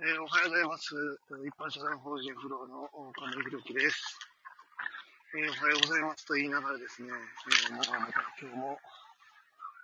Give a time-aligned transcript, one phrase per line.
[0.00, 0.96] えーおはようございます。
[1.44, 4.16] 一般社団法人フローの亀井宏樹です、
[5.36, 8.78] えーおはようございますと言いながらですね、えーまたまた今日も、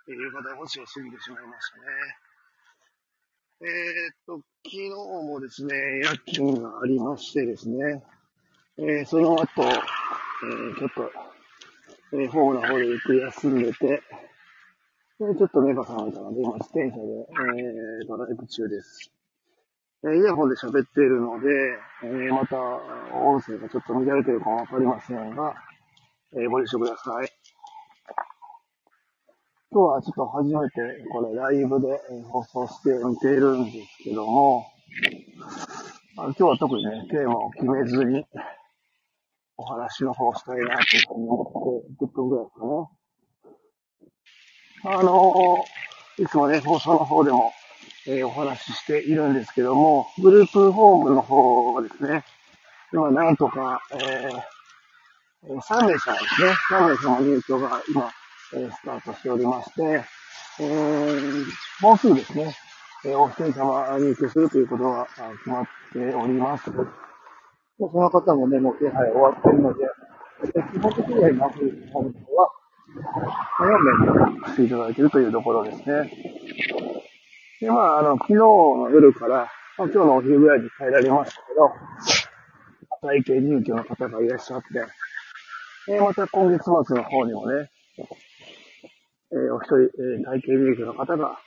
[0.09, 1.85] えー夕方5時を過ぎてしまいましたね。
[3.61, 8.01] えーっと、昨日もですね、夜勤がありましてですね、
[8.79, 11.11] えーその後、えーちょっと、
[12.17, 14.01] えーホームの方でゆっくり休んでて、
[15.21, 19.11] でちょっと目が覚めたので、今自転車で、えードライブ中です。
[20.05, 21.49] えイヤホンで喋っているので、
[22.03, 22.57] えーまた、
[23.17, 25.55] 音声がちょっと乱れてるかもわかりませんが、
[26.33, 27.29] えーご了承ください。
[29.71, 34.67] 今日はちょっと初めてこれライブで放送してみているんですけども、
[36.17, 38.25] あ今日は特にね、テーマを決めずに
[39.57, 42.65] お話の方したいなというふうに思って、10分ぐらいですか
[44.93, 44.99] ね。
[44.99, 47.51] あのーいつもね、放送の方でも、
[48.07, 52.23] えーお話ししているんですけども、グループホームの方はですね、
[52.93, 54.41] 今なんとか、えー
[55.47, 56.17] 3名様ですね、
[56.71, 58.09] 3名様入居が今、
[58.55, 60.03] えスタートしておりまして、
[60.59, 61.43] えー
[61.81, 62.55] もうすぐですね、
[63.05, 65.05] えーお一人様入居するということが
[65.37, 66.65] 決まっております。
[66.65, 66.71] そ
[67.93, 69.79] の方もね、もう手配終わっているので、
[70.55, 72.51] えー基本的には今、グループホームの方は、
[73.59, 76.11] 4名にしていただいているというところですね。
[77.61, 81.71] で、まあ、あの、昨日の夜から、まあ、今日のお昼ぐらいに帰られましたけど、
[83.01, 84.67] 体験入居の方がいらっしゃって、
[85.93, 87.69] えまた今月末の方にもね、
[89.31, 91.37] えーお一人、えー体験入居の方が、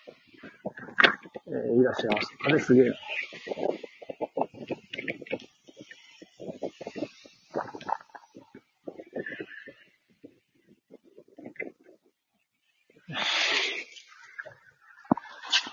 [1.46, 2.46] えーいらっしゃいました。
[2.46, 2.94] あれすげえな。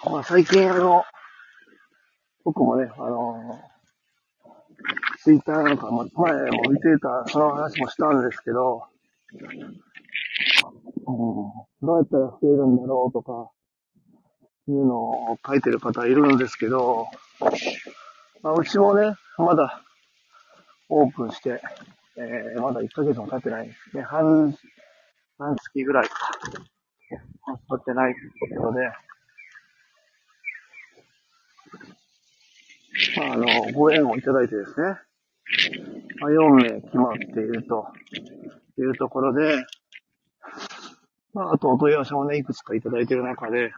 [0.10, 1.04] まあ、最近あの、
[2.44, 3.60] 僕もね、あの
[5.24, 8.84] ツイッターなんかも前も見てた、その話もしたんですけど、
[11.08, 13.52] うん、どうやったら増えるんだろうとか、
[14.70, 15.00] いうの
[15.32, 17.08] を書いてる方いるんですけど、
[18.42, 19.82] まあ、うちもね、まだ
[20.90, 21.62] オープンして、
[22.18, 24.04] えー、まだ1ヶ月も経ってないですね。
[24.04, 24.56] 半、
[25.38, 26.16] 半月ぐらいか。
[27.70, 28.16] 経ってない
[28.62, 28.80] ので、
[33.20, 34.98] あ、あの、ご縁をいただいてですね、
[36.20, 37.88] まあ、4名決まっていると
[38.78, 39.64] いうところで、
[41.34, 43.72] まあ、あとお問い合わせもね、いくつかいただいている中で、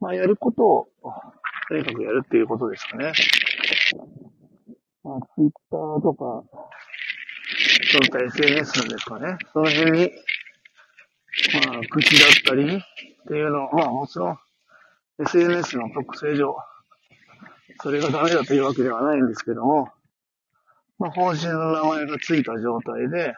[0.00, 0.88] まあ、やることを、
[1.68, 3.12] とにかくやるっていうことですかね。
[5.04, 6.44] まあ、ツイッターとか、
[7.92, 9.36] そういった SNS ですかね。
[9.52, 10.10] その辺に、
[11.66, 12.80] まあ、口だったりっ
[13.28, 14.38] ていうのを、まあ、もちろん、
[15.18, 16.56] SNS の特性上、
[17.80, 19.88] それがダメだというわけではないんですけども、
[20.98, 23.34] まあ、法人の名前がついた状態で、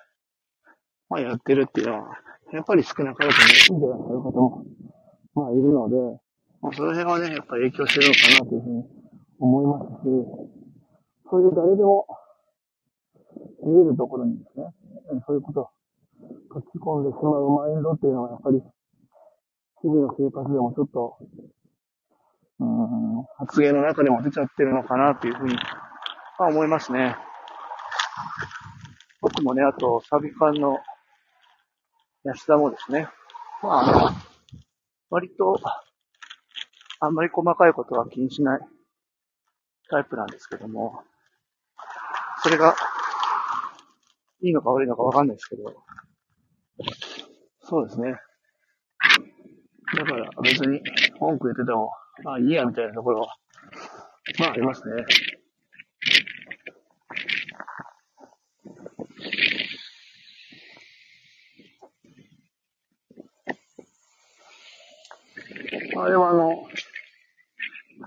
[1.09, 2.19] まあ、やってるっていうのは、
[2.53, 4.65] やっぱり少なからずね、いいんじゃないかという方も、
[5.35, 5.97] まあ、いるので、
[6.61, 8.85] まあ、その辺はね、やっぱり影響してるのかなというふうに
[9.39, 10.55] 思いますし、
[11.31, 12.07] そういう誰でも
[13.65, 14.67] 見えるところにですね、
[15.27, 15.69] そういうことを
[16.53, 18.63] 書き込んでしまうマインドっていうのは、やっぱり、
[19.83, 21.19] 日々の生活でもちょっと、
[22.61, 25.55] うん、発言の中でも出ちゃってるのかなというふうに、
[26.39, 27.17] まあ思いますね。
[29.21, 30.79] 僕もね、あと、サビ館の
[32.25, 33.09] 安田もですね、
[33.63, 34.15] まあ、
[35.11, 35.59] 割と、
[37.01, 38.61] あんまり細かいことは気にしない
[39.89, 41.03] タイプなんですけども、
[42.43, 42.75] それが、
[44.43, 45.75] いいのか悪いのかわかんないですけど、
[47.63, 48.15] そうですね。
[49.97, 50.83] だから別に
[51.19, 51.91] 文句言ってても、
[52.23, 53.37] まあいいやみたいなところは、
[54.39, 55.05] まあありますね。
[65.95, 66.69] まあでもあの、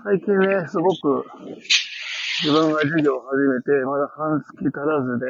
[0.04, 1.24] 最近ね、すごく
[2.42, 5.26] 自分が授業を始めて、まだ半月足らずで、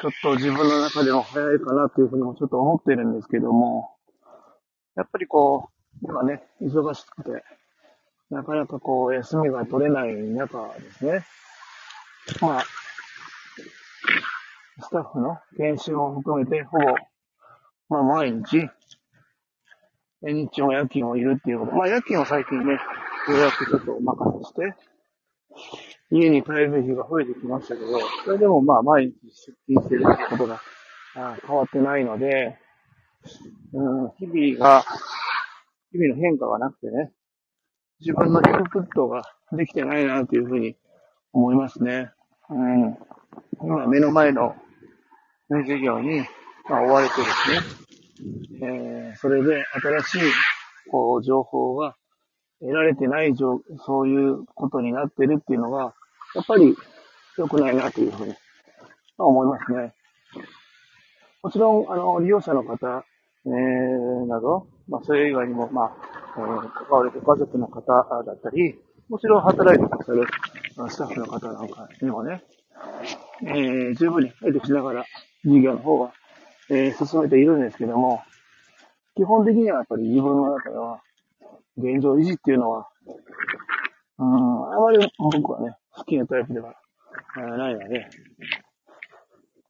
[0.00, 3.96] ちょっと自分の中でも早いかなというふうにもちょっと思ってるんですけども、
[4.96, 5.70] やっぱりこ
[6.02, 7.42] う、今ね、忙しくて、
[8.30, 11.24] なかなかこう、休みが取れない中ですね。
[12.40, 12.64] まあ、
[14.82, 16.84] スタッフの研修も含めて、ほぼ、
[17.88, 18.68] まあ毎日、
[20.26, 21.72] え日中も夜勤もいるっていうこと。
[21.72, 22.78] まあ夜勤は最近ね、よ
[23.28, 24.74] うやくちょっとお任せして、
[26.10, 27.86] 家に帰る日が増えてきましたけど、
[28.24, 29.14] それでもまあ毎日
[29.68, 30.60] 出勤してるってことが
[31.16, 32.58] あ変わってないので、
[33.72, 34.84] うん、日々が、
[35.92, 37.12] 日々の変化がなくてね、
[38.00, 39.22] 自分のインプットが
[39.52, 40.76] できてないなというふうに
[41.32, 42.10] 思いますね。
[42.50, 42.96] うん。
[43.60, 44.54] 今目の前の、
[45.50, 46.20] ね、授業に、
[46.68, 47.86] まあ、追われてですね、
[48.62, 49.64] えー、それで
[50.04, 50.32] 新しい、
[50.90, 51.96] こう、情報が
[52.60, 55.94] 得られてない状、そういうことになってるっていうのが、
[56.34, 56.76] やっぱり
[57.38, 58.34] 良くないなというふうに、
[59.16, 59.94] まあ、思いますね。
[61.42, 63.04] もちろん、あの、利用者の方、
[63.46, 67.82] えー、など、まあ、それ以外にも、まあ、えー、関われて家族の方
[68.24, 68.78] だったり、
[69.08, 70.26] もちろん働いてくださる
[70.90, 72.42] スタッフの方なんかにもね、
[73.42, 75.04] えー、十分に得てしながら
[75.44, 76.12] 事業の方は、
[76.70, 78.22] えー、進めているんですけども、
[79.16, 81.00] 基本的にはやっぱり自分の中では、
[81.78, 82.88] 現状維持っていうのは、
[84.18, 86.74] うん、あまり僕はね、好きなタイプでは
[87.36, 88.08] ないので、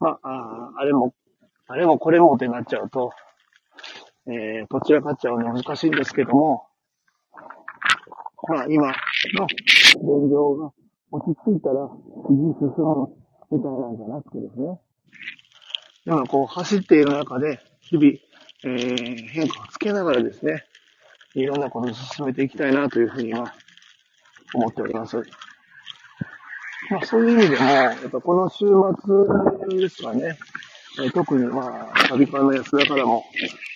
[0.00, 1.14] ま、ああれも、
[1.68, 3.12] あれもこれもってなっちゃうと、
[4.28, 6.66] えー、どちらかっちゃうのは難しいんですけども、
[8.48, 8.92] まあ今の
[9.44, 10.72] 現状が
[11.12, 11.88] 落ち着いたら
[12.26, 13.08] 次進む
[13.52, 14.80] みたいなんじゃなくてですね、
[16.04, 18.06] 今こう走っている中で日々、
[18.64, 20.64] えー、変化をつけながらですね、
[21.34, 23.54] いろんなことを進めていきたいなというふうには
[24.54, 25.18] 思っております。
[26.90, 28.66] まあそういう意味でも、やっぱこの週
[29.68, 30.36] 末ですかね、
[31.04, 33.24] え特にまあ、旅館の安田からも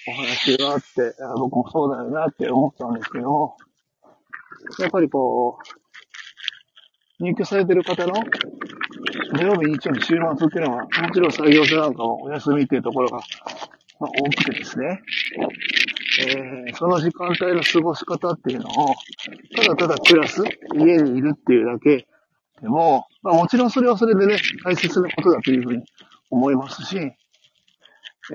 [0.09, 3.57] お話があって、僕もそうだよなって思ったんですけど、
[4.79, 5.59] やっぱりこ
[7.21, 8.15] う、入居されてる方の
[9.37, 13.19] 土曜日、日曜日、週末っていうのは、もちろん作業者なんかもお休みっていうところが、
[14.01, 15.03] まあ、大きくてですね、
[16.21, 18.95] えー、その時間帯の過ごし方っていうのを、
[19.55, 20.43] ただただ暮らす、
[20.75, 22.07] 家にいるっていうだけ
[22.61, 25.85] でも、まあもちろんそれはそれでね、大切なことだというふうに
[26.31, 27.13] 思いますし、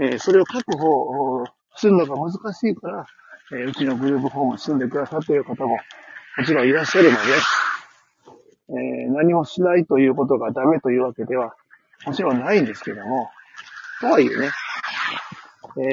[0.02, 1.46] え、それを確保
[1.76, 3.06] するのが難しいから、
[3.54, 5.78] え、うちのグループホームに住んでくださっている方も
[6.38, 7.24] もちろんいらっしゃるので、
[8.70, 11.56] え、何もしないということがダメというわけでは
[12.06, 13.30] もちろんないんですけども、
[14.02, 14.52] とはいえね、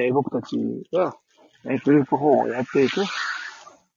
[0.09, 0.57] え、僕たち
[0.93, 1.15] が、
[1.65, 3.03] えグループホームをやっていく、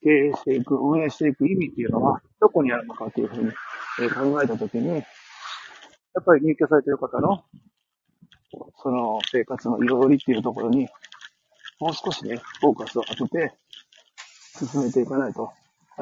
[0.03, 3.51] 経営していく、運営していく意味っていうのは、どこにあるのかというふうに、
[4.01, 5.03] え考えたときに、やっ
[6.23, 7.43] ぱり入居されている方の、
[8.81, 10.87] その生活の彩りっていうところに、
[11.79, 13.53] もう少しね、フォーカスを当てて、
[14.57, 15.51] 進めていかないと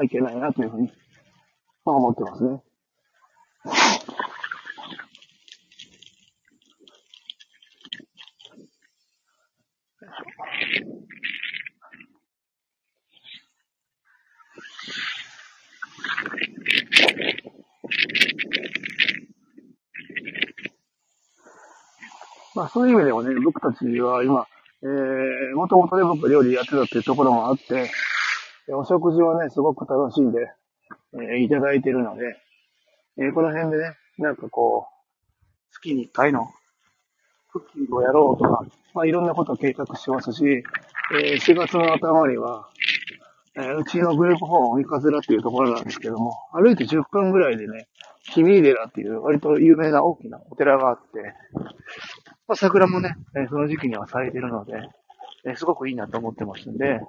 [0.02, 0.92] いけないなというふうに、
[1.84, 2.62] まあ思ってますね。
[22.54, 24.46] まあそういう意味でもね、僕たちは今、
[24.82, 27.90] えー、もともとね、僕料理やってたっていうところもあって、
[28.68, 30.38] お食事はね、すごく楽しんで、
[31.14, 32.36] えー、いただいてるので、
[33.18, 36.48] えー、この辺でね、なんかこう、月に1回の
[37.52, 38.64] クッキングをやろうとか、
[38.94, 42.68] まあいろんなことを計画してますし、えー、4月の頭には、
[43.56, 47.88] えー、うちのグループホーム、三日面っていうところなんですけども、歩いて10分ぐらいでね、
[48.32, 51.34] 君寺っていう割と有名な大きなお寺があって、
[52.46, 54.74] まあ、桜もね、えその時期には咲いてるので、
[55.46, 57.00] えすごくいいなと思ってますんで、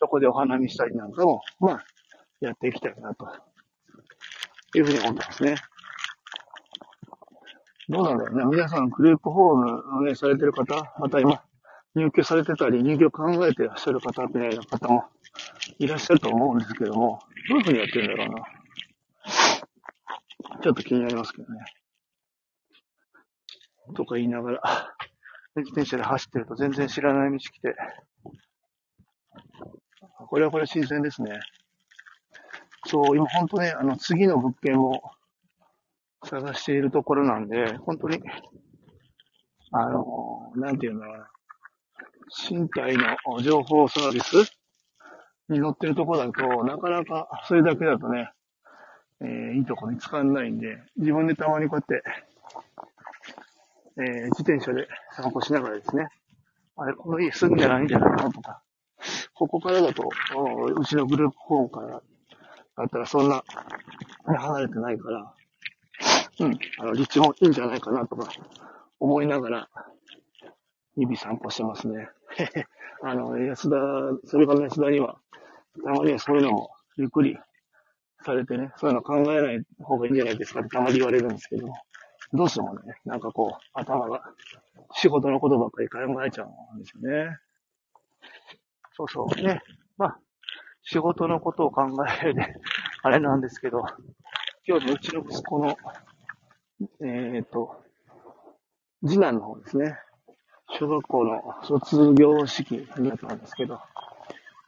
[0.00, 1.84] そこでお花見したりなんかも、まあ、
[2.40, 3.26] やっていきたいなと、
[4.74, 5.56] いうふうに思ってますね。
[7.88, 8.56] どうなんだろうね。
[8.56, 11.42] 皆さん、グループホーム運営されてる方、また今、
[11.94, 15.04] 入居されてたり、入居考えてらっしゃる方みたいな方も
[15.78, 18.44] いらっしゃると思うんですけども、どういうふうにやってるんだろうな。
[20.62, 21.64] ちょっと気になりますけどね。
[23.92, 24.94] とか言いながら、
[25.56, 27.76] 自転車で走ってると全然知らない道来て、
[30.28, 31.40] これはこれ新鮮ですね。
[32.86, 35.02] そう、今本当ね、あの、次の物件を
[36.24, 38.22] 探しているところなんで、本当に、
[39.72, 41.30] あの、なんていうのかな、
[42.50, 44.52] 身体の情報サービス
[45.48, 48.32] に載ってるところだと、なかなかそれだけだとね、
[49.20, 52.02] えー、いいとこ見つかんないんで、自分でたまにこうやって、
[53.98, 56.08] えー、自転車で散歩しながらですね、
[56.76, 58.62] あれ、この家住んでないんじゃないかなとか、
[59.34, 60.08] ここからだと、
[60.76, 62.02] うちのグループホームから
[62.76, 63.44] だったらそんな、
[64.24, 65.34] 離れてないから、
[66.40, 68.28] うん、あの、立地もいいんじゃないかなとか、
[68.98, 69.68] 思いながら、
[70.96, 72.08] 日々散歩してますね。
[73.02, 75.18] あの、安田、それから安田には、
[75.84, 77.36] たまにはそういうのもゆっくり
[78.24, 81.68] されてね、そういうの考えない方がいいんじゃないですかってたまに言われるんですけど、
[82.32, 84.22] どうしてもね、なんかこう、頭が
[84.94, 87.36] 仕事のことばっかり考えちゃうんですよね。
[88.96, 89.42] そうそう。
[89.42, 89.60] ね。
[89.98, 90.18] まあ、
[90.82, 91.82] 仕事のことを考
[92.22, 92.54] えるで、
[93.02, 93.84] あれなんですけど、
[94.66, 95.76] 今日のうちの息子の、
[97.04, 97.82] えっ、と、
[99.06, 99.98] 次男の方ですね。
[100.78, 103.80] 小学校の卒業式だったんですけど、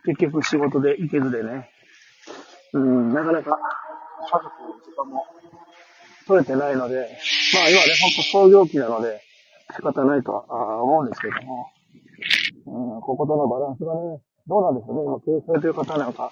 [0.04, 1.70] 結局仕事で行けずでね、
[2.74, 3.58] うん、なかなか
[4.30, 5.24] 家族の時間も
[6.26, 7.08] 取れてないので、
[7.54, 9.20] まあ今ね、ほんと創業期なので
[9.76, 11.70] 仕方ないとは思うんですけども、
[12.66, 16.30] うん、こことのバランスがね、どうなんでしょうね、今経営されてる方なんか、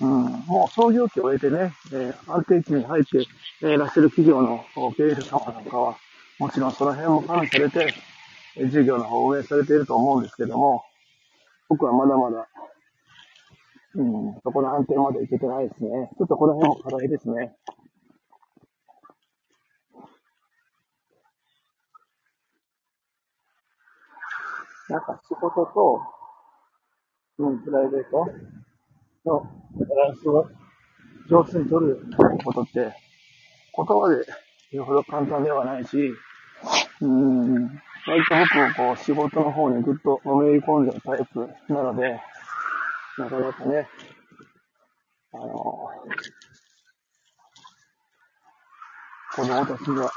[0.00, 0.08] うん、
[0.46, 3.18] もう創業期を終えてね、えー、安定期に入って
[3.66, 4.64] いらっしゃる企業の
[4.96, 5.96] 経営者様なんかは、
[6.38, 7.94] もちろんその辺も加味されて、
[8.56, 10.84] 事業の方を運営されていると思うんですけども、
[11.68, 12.48] 僕はまだまだ、
[13.94, 16.10] うん、そこの安定までいけてないですね。
[16.18, 17.54] ちょっとこの辺も課題ですね。
[24.88, 26.02] なんか仕事と、
[27.38, 28.26] うん、プライベート
[29.24, 30.46] のバランスを
[31.28, 32.06] 上手に取る
[32.44, 34.26] ことって、言葉で
[34.70, 36.12] 言うほど簡単ではないし、
[37.00, 37.64] うん、
[38.06, 42.20] 割と僕はこう仕事の方にぐっとのめり込んでるタイプなので、
[43.18, 43.88] なかなかね、
[45.32, 45.88] あの、
[49.34, 50.10] 子供たちが、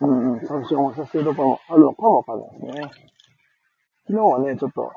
[0.00, 2.90] うんうん、参照もさせるところもあるのかもわかんないですね。
[4.04, 4.92] 昨日はね、ちょっと、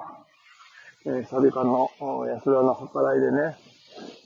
[1.06, 1.90] えー、サビカの
[2.28, 3.56] 安田の計らいでね、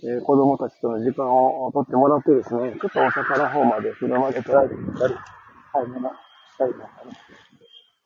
[0.04, 5.16] えー、子供たちとの時間を取ってもらってですね、ちょっと大阪の方まで車で捉えてみたり、
[5.74, 6.16] 買い物し
[6.58, 7.12] たりなんかね、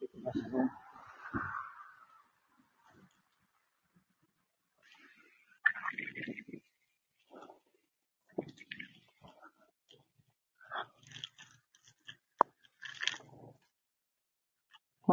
[0.02, 0.83] できましたね。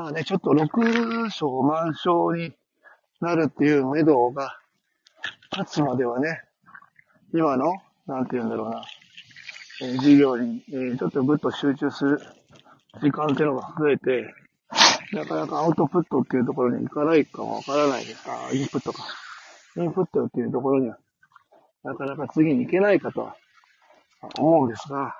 [0.00, 2.54] まあね、ちょっと6章満章に
[3.21, 4.57] なるっていう目処が
[5.54, 6.40] 立つまではね、
[7.35, 7.75] 今の、
[8.07, 8.83] なんて言うんだろうな、
[9.83, 12.19] えー、授業に、えー、ちょっとぐっと集中する
[13.02, 14.33] 時間っていうのが増えて、
[15.12, 18.25] なかなかアウトプットっていうところに行かないかもわからないです。
[18.26, 19.04] あ、インプットか。
[19.76, 20.97] インプットっていうところには、
[21.85, 23.37] なかなか次に行けないかとは
[24.38, 25.14] 思うんですが、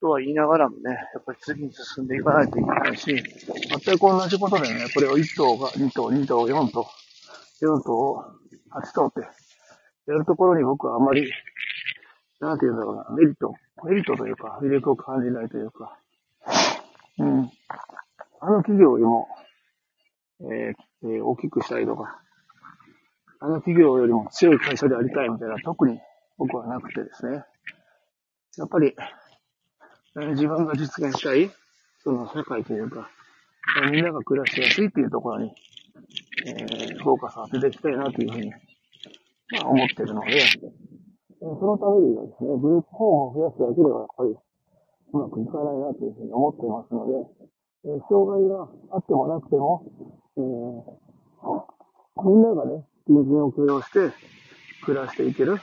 [0.00, 6.86] とは言いながらもね、やっぱり次に進んでいかないといけないし、全く同じことでね、これを1頭が2頭、2頭、4頭、
[7.62, 8.24] 4頭、
[8.70, 9.20] 8頭って
[10.06, 11.30] やるところに僕はあまり、
[12.40, 15.98] なんて言うんだろうな、メリット、メリットというか、魅力を感じないというか、
[17.18, 17.50] うん。
[18.40, 19.28] あの企業よりも、
[20.40, 22.20] えーえー、大きくしたいとか、
[23.40, 25.98] あの企業よりも強い会社でありたいみたいな特に
[26.38, 27.42] 僕はなくてですね。
[28.58, 28.94] やっぱり、
[30.16, 31.50] 自分が実現したい、
[32.02, 33.10] その社会というか、
[33.90, 35.52] みんなが暮らしやすいっていうところに、
[36.46, 40.40] えー、フォーカスを当てていきたいなというふうに、まあ、思ってるので、
[41.38, 49.84] そのためにはですね、グループホームを増やすだけではやっぱりうまくいかないなというふうに思っていますので、え、障害があってもなくても、
[50.36, 54.16] えー、みんながね、人間を許容して
[54.82, 55.60] 暮らしていける、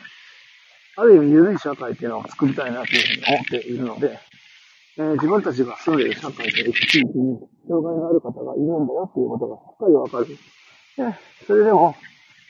[0.95, 4.19] ある意味緩い社会っていうのを作りたいなというふうに思っているので、
[4.97, 10.27] えー、自分たちが住んでいる社会で地域に障害のある方がいるんだよっていうことがしっかりわかる。
[10.27, 11.95] で、それでも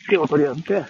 [0.10, 0.84] 手を取り合って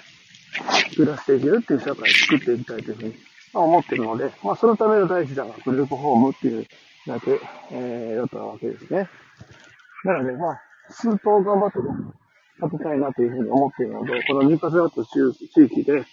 [0.96, 3.14] 暮らしていけるっていう社会を作っていきたいというふうに
[3.54, 6.66] 思っているので、まあそのための第一弾がグループホームっていう
[7.08, 7.40] だけ、
[7.72, 9.10] えー、だったわけですね。
[10.06, 11.78] なのでまあ、数頭頑張って、
[12.62, 16.06] 立てたいなというふうに思っているので、このニューカスラット地域で、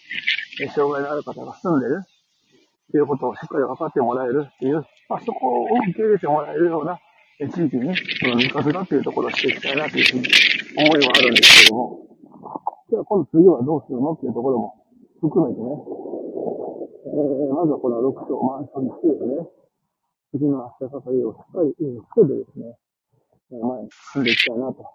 [0.74, 2.06] 障害のある方が住んでいるっ
[2.92, 6.94] ていうことをしっかり分かってもらえるっていう、まあ、そこを受け入れてもらえるような
[7.50, 7.90] 地域に、
[8.22, 10.28] この三風だっていうところをしていきたいなというふうに
[10.86, 11.98] 思いはあるんですけども、
[12.88, 14.86] じゃあ今度次はどうするのっていうところも
[15.20, 19.50] 含めてね、えー、まずはこの6章満章にしてですね、
[20.30, 21.82] 次の足かかりをしっかりつ
[22.14, 22.78] けてですね、
[23.50, 24.86] 前に進んでいきたいなと、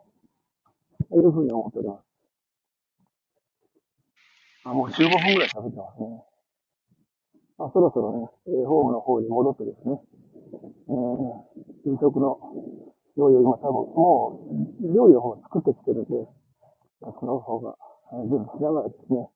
[1.12, 2.08] いうふうに思っております。
[4.64, 6.24] あ、もう15分くらい喋ってますね。
[7.60, 10.00] あ、そろそろね、え、ホーム方に戻ってですね、
[10.88, 12.40] えー、夕食の
[13.18, 14.48] 料理を今多分、も
[14.84, 16.10] う、料理の方を作ってきてるんで、
[17.00, 17.76] その方が、
[18.14, 19.30] えー、準備しながらですね、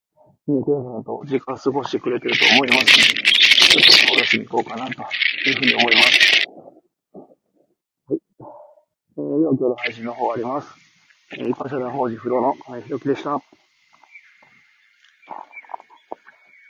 [0.47, 3.29] ニュークラさんと時間を過ごしてくれてると思いますので、
[3.69, 6.09] ちょっと下ろしに行こうかなというふうに思います。
[8.07, 8.19] はい。
[9.17, 10.75] えー、では今日の配信の方終わります。
[11.37, 13.58] えー、一般社団法人風呂の、えー、ひろきでした。